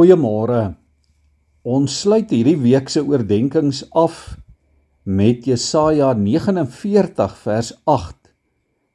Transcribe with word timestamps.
Goeiemôre. 0.00 0.78
Ons 1.60 1.92
sluit 2.06 2.30
hierdie 2.32 2.56
week 2.56 2.86
se 2.88 3.02
oordeenkings 3.04 3.82
af 3.92 4.38
met 5.04 5.44
Jesaja 5.44 6.14
49 6.16 7.34
vers 7.42 7.68
8 7.84 8.30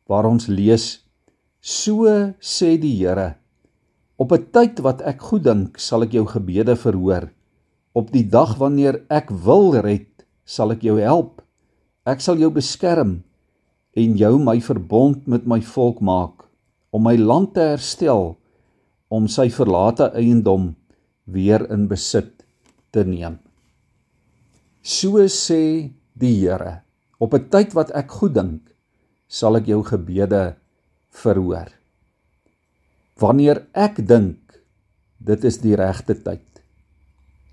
waar 0.10 0.26
ons 0.26 0.48
lees: 0.50 0.86
So 1.62 2.10
sê 2.42 2.72
die 2.82 2.96
Here: 2.98 3.36
Op 4.18 4.34
'n 4.34 4.48
tyd 4.50 4.82
wat 4.82 5.04
ek 5.06 5.22
goed 5.22 5.44
dink, 5.46 5.78
sal 5.78 6.02
ek 6.02 6.18
jou 6.18 6.26
gebede 6.26 6.74
verhoor. 6.74 7.30
Op 7.94 8.10
die 8.10 8.26
dag 8.26 8.58
wanneer 8.58 9.06
ek 9.08 9.30
wil 9.30 9.78
red, 9.78 10.26
sal 10.44 10.74
ek 10.74 10.82
jou 10.82 10.98
help. 10.98 11.46
Ek 12.04 12.18
sal 12.18 12.42
jou 12.42 12.50
beskerm 12.50 13.22
en 13.94 14.18
jou 14.18 14.40
my 14.40 14.58
verbond 14.58 15.28
met 15.28 15.46
my 15.46 15.62
volk 15.62 16.02
maak 16.02 16.50
om 16.90 17.04
my 17.04 17.16
land 17.16 17.54
te 17.54 17.62
herstel 17.62 18.40
om 19.08 19.28
sy 19.28 19.52
verlate 19.54 20.10
eiendom 20.18 20.74
weer 21.26 21.66
in 21.72 21.88
besit 21.88 22.46
te 22.92 23.04
neem. 23.04 23.40
So 24.82 25.26
sê 25.28 25.92
die 26.14 26.36
Here: 26.40 26.82
Op 27.20 27.34
'n 27.34 27.50
tyd 27.50 27.74
wat 27.74 27.92
ek 27.92 28.12
goed 28.12 28.34
dink, 28.34 28.62
sal 29.28 29.58
ek 29.58 29.68
jou 29.68 29.84
gebede 29.84 30.56
verhoor. 31.10 31.70
Wanneer 33.18 33.66
ek 33.74 34.06
dink 34.08 34.62
dit 35.18 35.44
is 35.44 35.58
die 35.64 35.76
regte 35.76 36.14
tyd. 36.14 36.46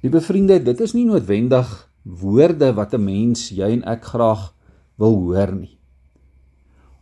Liewe 0.02 0.20
vriende, 0.20 0.58
dit 0.58 0.80
is 0.80 0.94
nie 0.94 1.06
noodwendig 1.06 1.68
woorde 2.02 2.72
wat 2.74 2.94
'n 2.94 3.04
mens 3.04 3.50
jy 3.50 3.70
en 3.72 3.84
ek 3.84 4.04
graag 4.04 4.52
wil 4.98 5.14
hoor 5.14 5.52
nie. 5.54 5.78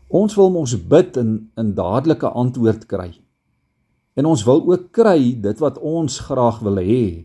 Ons 0.08 0.34
wil 0.34 0.50
mos 0.50 0.74
bid 0.74 1.16
en 1.16 1.50
'n 1.56 1.74
dadelike 1.74 2.28
antwoord 2.28 2.86
kry. 2.86 3.10
En 4.20 4.28
ons 4.28 4.42
wil 4.44 4.60
ook 4.68 4.90
kry 4.92 5.32
dit 5.40 5.60
wat 5.64 5.78
ons 5.80 6.18
graag 6.28 6.60
wil 6.66 6.76
hê. 6.76 7.24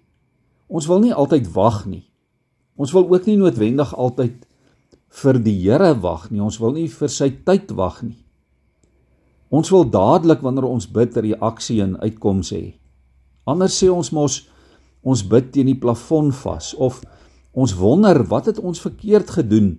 Ons 0.72 0.88
wil 0.88 1.02
nie 1.04 1.14
altyd 1.14 1.50
wag 1.52 1.84
nie. 1.92 2.06
Ons 2.80 2.94
wil 2.96 3.10
ook 3.12 3.28
nie 3.28 3.36
noodwendig 3.40 3.92
altyd 3.92 4.46
vir 5.22 5.40
die 5.44 5.58
Here 5.66 5.92
wag 6.00 6.30
nie. 6.32 6.40
Ons 6.44 6.60
wil 6.64 6.76
nie 6.78 6.88
vir 6.92 7.12
sy 7.12 7.34
tyd 7.48 7.74
wag 7.76 8.00
nie. 8.06 8.22
Ons 9.52 9.72
wil 9.76 9.84
dadelik 9.92 10.42
wanneer 10.44 10.68
ons 10.68 10.88
bid 10.88 11.18
'n 11.18 11.26
reaksie 11.28 11.82
en 11.84 12.00
uitkoms 12.00 12.52
hê. 12.56 12.80
Anders 13.46 13.76
sê 13.76 13.92
ons 13.92 14.12
mos 14.12 14.48
ons 15.04 15.22
bid 15.22 15.52
teen 15.54 15.68
die 15.70 15.78
plafon 15.78 16.32
vas 16.34 16.74
of 16.74 17.04
ons 17.54 17.76
wonder 17.78 18.24
wat 18.26 18.46
het 18.50 18.60
ons 18.60 18.82
verkeerd 18.82 19.30
gedoen 19.30 19.78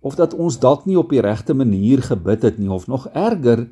of 0.00 0.14
dat 0.14 0.34
ons 0.34 0.58
dalk 0.60 0.84
nie 0.86 0.98
op 0.98 1.10
die 1.10 1.24
regte 1.24 1.54
manier 1.54 2.02
gebid 2.02 2.42
het 2.42 2.58
nie 2.58 2.68
of 2.68 2.86
nog 2.86 3.08
erger 3.14 3.68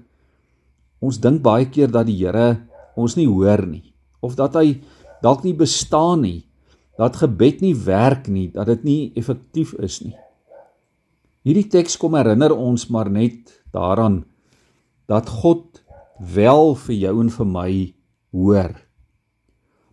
ons 1.04 1.20
dink 1.20 1.42
baie 1.44 1.68
keer 1.68 1.92
dat 1.92 2.08
die 2.08 2.16
Here 2.16 2.64
ons 2.96 3.16
nie 3.18 3.28
hoor 3.28 3.64
nie 3.66 3.94
of 4.24 4.36
dat 4.38 4.56
hy 4.58 4.80
dalk 5.24 5.44
nie 5.44 5.54
bestaan 5.56 6.24
nie 6.24 6.44
dat 6.98 7.18
gebed 7.18 7.62
nie 7.64 7.74
werk 7.74 8.28
nie 8.30 8.48
dat 8.54 8.70
dit 8.70 8.84
nie 8.86 9.00
effektief 9.18 9.74
is 9.82 10.00
nie. 10.04 10.14
Hierdie 11.44 11.66
teks 11.68 11.98
kom 12.00 12.14
herinner 12.16 12.54
ons 12.54 12.86
maar 12.88 13.10
net 13.12 13.52
daaraan 13.74 14.22
dat 15.10 15.28
God 15.28 15.82
wel 16.18 16.74
vir 16.86 16.96
jou 16.96 17.14
en 17.20 17.30
vir 17.34 17.48
my 17.50 17.70
hoor 18.32 18.74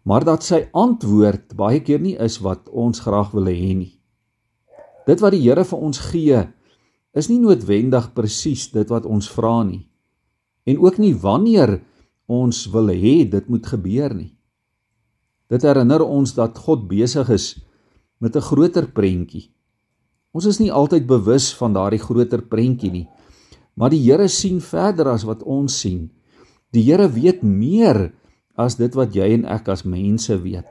maar 0.07 0.25
dat 0.25 0.45
sy 0.45 0.63
antwoord 0.73 1.53
baie 1.57 1.81
keer 1.85 2.01
nie 2.01 2.15
is 2.17 2.39
wat 2.41 2.69
ons 2.73 3.03
graag 3.05 3.35
wil 3.35 3.45
hê 3.51 3.73
nie. 3.77 3.91
Dit 5.05 5.21
wat 5.21 5.35
die 5.35 5.43
Here 5.43 5.65
vir 5.65 5.83
ons 5.83 5.99
gee 6.09 6.41
is 7.17 7.27
nie 7.29 7.41
noodwendig 7.41 8.11
presies 8.15 8.69
dit 8.73 8.89
wat 8.89 9.05
ons 9.05 9.29
vra 9.29 9.61
nie 9.67 9.85
en 10.69 10.77
ook 10.77 10.99
nie 11.01 11.13
wanneer 11.17 11.79
ons 12.31 12.65
wil 12.71 12.91
hê 12.95 13.21
dit 13.27 13.49
moet 13.51 13.65
gebeur 13.67 14.13
nie. 14.15 14.31
Dit 15.51 15.65
herinner 15.67 16.03
ons 16.05 16.31
dat 16.37 16.55
God 16.63 16.87
besig 16.87 17.27
is 17.29 17.59
met 18.23 18.35
'n 18.35 18.47
groter 18.49 18.87
prentjie. 18.87 19.51
Ons 20.31 20.45
is 20.45 20.59
nie 20.59 20.71
altyd 20.71 21.07
bewus 21.07 21.51
van 21.59 21.73
daardie 21.73 21.99
groter 21.99 22.41
prentjie 22.41 22.91
nie. 22.91 23.07
Maar 23.75 23.89
die 23.89 24.03
Here 24.03 24.27
sien 24.27 24.61
verder 24.61 25.07
as 25.07 25.23
wat 25.23 25.43
ons 25.43 25.79
sien. 25.79 26.11
Die 26.71 26.83
Here 26.83 27.09
weet 27.09 27.43
meer 27.43 28.13
as 28.55 28.75
dit 28.75 28.93
wat 28.95 29.15
jy 29.15 29.33
en 29.33 29.45
ek 29.45 29.67
as 29.67 29.83
mense 29.83 30.41
weet. 30.41 30.67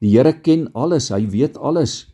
Die 0.00 0.10
Here 0.10 0.32
ken 0.32 0.68
alles, 0.74 1.10
hy 1.10 1.26
weet 1.26 1.56
alles. 1.56 2.06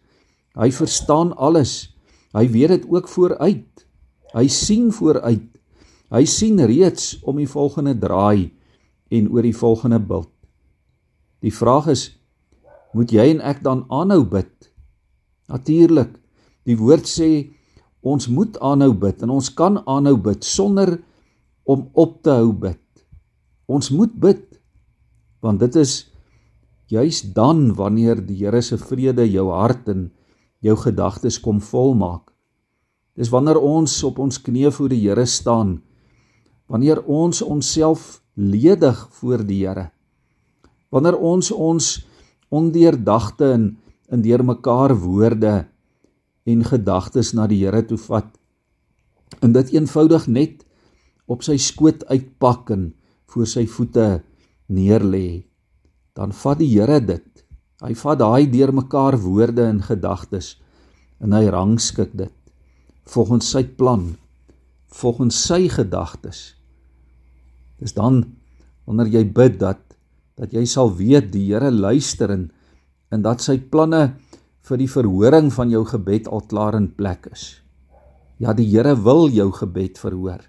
Hy 0.55 0.71
verstaan 0.71 1.33
alles. 1.37 1.95
Hy 2.35 2.49
weet 2.49 2.69
dit 2.69 2.85
ook 2.89 3.09
vooruit. 3.09 3.87
Hy 4.35 4.47
sien 4.49 4.93
vooruit. 4.93 5.49
Hy 6.11 6.25
sien 6.25 6.61
reeds 6.61 7.23
om 7.23 7.37
die 7.37 7.49
volgende 7.49 7.95
draai 7.99 8.53
en 9.15 9.31
oor 9.31 9.47
die 9.47 9.57
volgende 9.57 10.01
bult. 10.03 10.33
Die 11.45 11.55
vraag 11.55 11.91
is 11.93 12.05
moet 12.95 13.13
jy 13.13 13.27
en 13.35 13.43
ek 13.43 13.63
dan 13.67 13.85
aanhou 13.93 14.23
bid? 14.31 14.53
Natuurlik. 15.51 16.15
Die 16.65 16.77
woord 16.79 17.09
sê 17.11 17.29
ons 18.05 18.29
moet 18.33 18.57
aanhou 18.65 18.93
bid 18.97 19.23
en 19.25 19.35
ons 19.35 19.51
kan 19.57 19.81
aanhou 19.91 20.17
bid 20.21 20.45
sonder 20.47 20.97
om 21.69 21.89
op 21.93 22.21
te 22.25 22.33
hou 22.33 22.53
bid. 22.53 22.81
Ons 23.67 23.91
moet 23.93 24.13
bid 24.13 24.45
want 25.45 25.61
dit 25.61 25.77
is 25.77 26.07
juis 26.89 27.21
dan 27.37 27.75
wanneer 27.77 28.21
die 28.25 28.39
Here 28.41 28.63
se 28.63 28.79
vrede 28.81 29.27
jou 29.29 29.51
hart 29.53 29.89
en 29.93 30.07
jou 30.65 30.77
gedagtes 30.81 31.37
kom 31.41 31.61
volmaak. 31.61 32.31
Dis 33.15 33.31
wanneer 33.31 33.61
ons 33.61 33.93
op 34.09 34.19
ons 34.19 34.41
knieë 34.41 34.73
voor 34.73 34.91
die 34.93 35.03
Here 35.05 35.27
staan. 35.29 35.79
Wanneer 36.73 37.03
ons 37.05 37.43
onsself 37.45 38.24
ledig 38.35 39.09
voor 39.19 39.45
die 39.47 39.61
Here. 39.67 39.91
Wanneer 40.91 41.19
ons 41.19 41.51
ons 41.51 42.07
ondeurdagte 42.49 43.51
en 43.53 43.65
in 44.13 44.23
deurmekaar 44.23 44.95
woorde 45.01 45.67
en 46.45 46.65
gedagtes 46.65 47.33
na 47.33 47.47
die 47.51 47.63
Here 47.65 47.83
toe 47.87 47.99
vat 47.99 48.31
en 49.43 49.55
dit 49.55 49.73
eenvoudig 49.75 50.29
net 50.31 50.63
op 51.27 51.43
sy 51.43 51.57
skoot 51.59 52.05
uitpak 52.07 52.71
en 52.75 52.93
voor 53.33 53.49
sy 53.51 53.65
voete 53.67 54.23
neerlê, 54.71 55.43
dan 56.15 56.33
vat 56.37 56.61
die 56.61 56.71
Here 56.71 57.01
dit. 57.03 57.27
Hy 57.83 57.95
vat 57.99 58.21
daai 58.21 58.47
deurmekaar 58.49 59.17
woorde 59.19 59.65
en 59.67 59.83
gedagtes 59.83 60.55
en 61.19 61.35
hy 61.35 61.49
rangskik 61.51 62.15
dit 62.15 62.33
volgens 63.05 63.51
sy 63.53 63.65
plan, 63.77 64.15
volgens 64.97 65.37
sy 65.47 65.67
gedagtes. 65.69 66.55
Dis 67.81 67.95
dan 67.97 68.23
wanneer 68.85 69.11
jy 69.11 69.25
bid 69.25 69.59
dat 69.63 69.81
dat 70.35 70.51
jy 70.51 70.65
sal 70.67 70.91
weet 70.99 71.31
die 71.31 71.47
Here 71.53 71.71
luister 71.71 72.33
en 72.35 72.51
en 73.15 73.23
dat 73.23 73.43
sy 73.45 73.61
planne 73.71 74.17
vir 74.67 74.81
die 74.81 74.91
verhoring 74.91 75.53
van 75.55 75.71
jou 75.71 75.85
gebed 75.87 76.27
al 76.27 76.43
klaar 76.51 76.75
in 76.75 76.89
plek 76.97 77.29
is. 77.31 77.61
Ja, 78.43 78.51
die 78.57 78.67
Here 78.67 78.97
wil 78.99 79.29
jou 79.31 79.53
gebed 79.55 80.01
verhoor. 80.01 80.43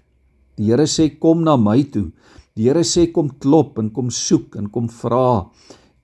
Die 0.58 0.72
Here 0.72 0.88
sê 0.90 1.12
kom 1.20 1.44
na 1.46 1.54
my 1.60 1.84
toe. 1.92 2.08
Die 2.56 2.66
Here 2.66 2.82
sê 2.82 3.06
kom 3.12 3.30
klop 3.38 3.78
en 3.78 3.92
kom 3.94 4.10
soek 4.10 4.56
en 4.58 4.70
kom 4.72 4.88
vra 4.90 5.46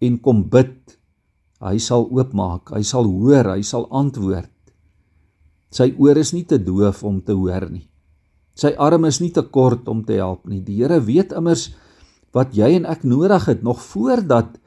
en 0.03 0.19
kom 0.23 0.45
bid. 0.53 0.77
Hy 1.63 1.79
sal 1.79 2.09
oopmaak, 2.11 2.75
hy 2.75 2.83
sal 2.87 3.07
hoor, 3.07 3.55
hy 3.55 3.63
sal 3.67 3.89
antwoord. 3.91 4.51
Sy 5.73 5.93
oor 5.99 6.19
is 6.21 6.35
nie 6.37 6.45
te 6.45 6.59
doof 6.61 7.03
om 7.07 7.23
te 7.25 7.35
hoor 7.35 7.71
nie. 7.71 7.87
Sy 8.59 8.75
arm 8.77 9.07
is 9.09 9.21
nie 9.23 9.33
te 9.33 9.43
kort 9.43 9.89
om 9.89 10.03
te 10.05 10.19
help 10.21 10.45
nie. 10.49 10.61
Die 10.61 10.83
Here 10.83 11.01
weet 11.05 11.33
immers 11.37 11.71
wat 12.37 12.55
jy 12.57 12.75
en 12.79 12.89
ek 12.89 13.05
nodig 13.05 13.47
het 13.49 13.63
nog 13.65 13.81
voordat 13.85 14.59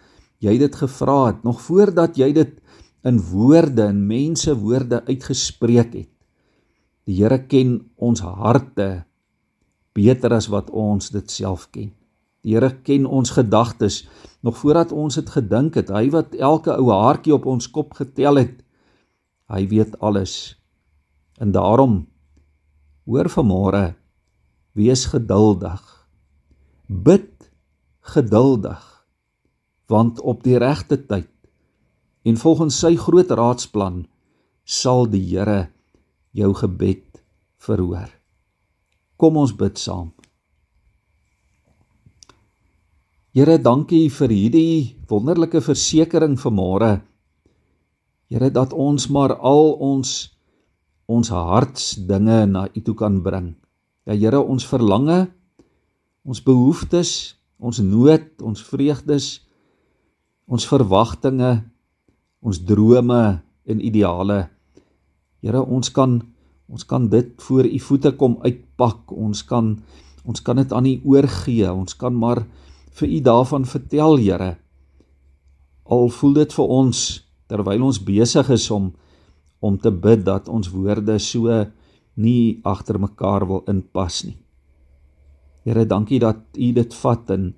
jy 0.43 0.57
dit 0.61 0.75
gevra 0.75 1.31
het, 1.31 1.43
nog 1.45 1.61
voordat 1.63 2.17
jy 2.17 2.31
dit 2.35 2.57
in 3.05 3.19
woorde 3.31 3.87
en 3.89 4.05
mense 4.09 4.53
woorde 4.57 5.01
uitgespreek 5.05 5.93
het. 5.93 6.11
Die 7.05 7.19
Here 7.21 7.39
ken 7.45 7.79
ons 8.01 8.23
harte 8.25 9.05
beter 9.95 10.33
as 10.33 10.49
wat 10.51 10.71
ons 10.73 11.11
dit 11.13 11.29
self 11.31 11.69
ken. 11.71 11.93
Die 12.45 12.53
Here 12.57 12.71
ken 12.85 13.05
ons 13.05 13.33
gedagtes 13.37 14.03
nog 14.45 14.57
voordat 14.61 14.91
ons 14.93 15.17
dit 15.17 15.29
gedink 15.29 15.77
het. 15.79 15.89
Hy 15.89 16.09
wat 16.13 16.35
elke 16.37 16.73
ou 16.73 16.91
haartjie 16.93 17.33
op 17.33 17.45
ons 17.49 17.69
kop 17.73 17.95
getel 17.97 18.41
het. 18.41 18.59
Hy 19.49 19.65
weet 19.69 19.97
alles. 20.01 20.57
En 21.41 21.53
daarom 21.53 22.03
Hoor 23.05 23.29
vanmôre, 23.29 23.93
wees 24.73 25.05
geduldig. 25.05 25.81
Bid 26.89 27.29
geduldig, 28.01 28.81
want 29.85 30.21
op 30.21 30.41
die 30.45 30.57
regte 30.57 30.97
tyd 30.97 31.29
en 32.25 32.37
volgens 32.41 32.79
sy 32.81 32.95
groot 32.97 33.29
raadsplan 33.29 34.03
sal 34.65 35.05
die 35.09 35.21
Here 35.21 35.67
jou 36.33 36.49
gebed 36.57 37.21
verhoor. 37.61 38.09
Kom 39.21 39.37
ons 39.37 39.53
bid 39.53 39.77
saam. 39.77 40.09
Here, 43.35 43.59
dankie 43.59 44.09
vir 44.09 44.31
hierdie 44.31 44.95
wonderlike 45.11 45.61
versekering 45.61 46.39
vanmôre. 46.41 47.03
Here 48.31 48.49
dat 48.49 48.73
ons 48.73 49.09
maar 49.13 49.35
al 49.37 49.75
ons 49.77 50.34
ons 51.05 51.29
hartsdinge 51.29 52.45
na 52.49 52.65
U 52.73 52.81
toe 52.81 52.95
kan 52.97 53.21
bring. 53.21 53.53
Ja 54.05 54.13
Here, 54.13 54.39
ons 54.41 54.65
verlange, 54.65 55.27
ons 56.25 56.41
behoeftes, 56.41 57.35
ons 57.57 57.79
nood, 57.81 58.27
ons 58.41 58.61
vreugdes, 58.61 59.39
ons 60.45 60.67
verwagtinge, 60.69 61.63
ons 62.45 62.59
drome 62.61 63.23
en 63.65 63.81
ideale. 63.81 64.45
Here, 65.41 65.61
ons 65.61 65.89
kan 65.93 66.21
ons 66.65 66.81
kan 66.89 67.03
dit 67.05 67.27
voor 67.45 67.67
u 67.69 67.79
voete 67.79 68.11
kom 68.17 68.39
uitpak. 68.41 69.11
Ons 69.13 69.43
kan 69.45 69.75
ons 70.25 70.41
kan 70.41 70.57
dit 70.57 70.71
aan 70.73 70.85
u 70.89 70.95
oorgee. 71.05 71.69
Ons 71.69 71.93
kan 71.93 72.13
maar 72.13 72.41
vir 72.97 73.09
u 73.09 73.19
daarvan 73.21 73.65
vertel, 73.69 74.17
Here. 74.17 74.55
Al 75.85 76.09
voel 76.09 76.33
dit 76.41 76.53
vir 76.53 76.65
ons 76.65 77.01
terwyl 77.45 77.83
ons 77.85 78.01
besig 78.01 78.49
is 78.49 78.65
om 78.73 78.89
om 79.59 79.77
te 79.77 79.91
bid 79.91 80.25
dat 80.25 80.49
ons 80.49 80.69
woorde 80.69 81.19
so 81.19 81.65
nie 82.15 82.59
agter 82.63 82.99
mekaar 82.99 83.47
wil 83.47 83.63
inpas 83.67 84.23
nie. 84.23 84.37
Here, 85.65 85.85
dankie 85.85 86.19
dat 86.19 86.43
u 86.57 86.71
dit 86.73 86.93
vat 86.93 87.29
en 87.33 87.53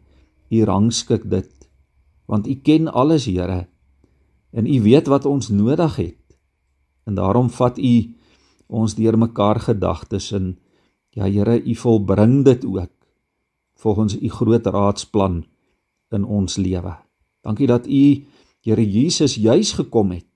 u 0.50 0.64
rangskik 0.64 1.28
dit 1.30 1.54
want 2.28 2.48
u 2.48 2.56
ken 2.56 2.92
alles 2.92 3.26
Here 3.26 3.68
en 4.52 4.68
u 4.68 4.82
weet 4.82 5.08
wat 5.08 5.26
ons 5.26 5.50
nodig 5.50 5.96
het 5.96 6.38
en 7.08 7.16
daarom 7.16 7.50
vat 7.50 7.78
u 7.80 8.16
ons 8.68 8.96
deur 8.96 9.18
mekaar 9.18 9.60
gedagtes 9.64 10.32
in 10.32 10.56
ja 11.16 11.28
Here 11.28 11.60
u 11.64 11.76
volbring 11.76 12.44
dit 12.46 12.66
ook 12.66 12.94
volgens 13.80 14.16
u 14.16 14.30
groot 14.30 14.66
raadsplan 14.66 15.46
in 16.12 16.24
ons 16.24 16.58
lewe 16.58 16.96
dankie 17.44 17.68
dat 17.68 17.88
u 17.88 18.26
Here 18.62 18.84
Jesus 18.84 19.36
juis 19.36 19.72
gekom 19.72 20.12
het 20.12 20.28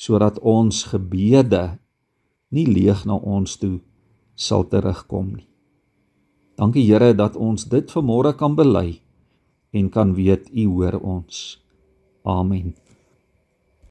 sodat 0.00 0.40
ons 0.40 0.86
gebede 0.94 1.76
nie 2.48 2.66
leeg 2.66 3.04
na 3.04 3.20
ons 3.20 3.60
toe 3.60 3.76
sal 4.34 4.64
terugkom 4.72 5.36
nie 5.36 5.48
dankie 6.56 6.84
Here 6.88 7.12
dat 7.16 7.36
ons 7.36 7.68
dit 7.68 7.92
vanmôre 7.92 8.32
kan 8.40 8.56
bely 8.56 9.00
en 9.72 9.88
kan 9.88 10.14
weet 10.14 10.50
u 10.52 10.66
hoor 10.66 10.98
ons. 11.00 11.62
Amen. 12.22 12.74